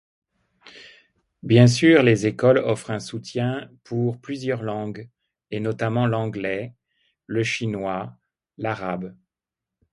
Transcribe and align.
Bien 1.43 1.67
sûr 1.67 2.01
les 2.01 2.25
écoles 2.25 2.57
offrent 2.57 2.89
un 2.89 2.99
soutien 2.99 3.69
pour 3.83 4.17
plusieurs 4.19 4.63
langues, 4.63 5.07
et 5.51 5.59
notamment 5.59 6.07
l'anglais, 6.07 6.73
le 7.27 7.43
chinois, 7.43 8.17
l'arabe. 8.57 9.15